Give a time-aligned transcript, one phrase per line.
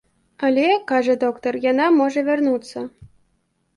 [0.47, 2.77] Але, кажа доктар, яна можа вярнуцца.